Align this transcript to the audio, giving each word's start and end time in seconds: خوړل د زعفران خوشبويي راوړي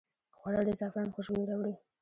خوړل 0.37 0.63
د 0.67 0.71
زعفران 0.79 1.09
خوشبويي 1.15 1.45
راوړي 1.49 1.73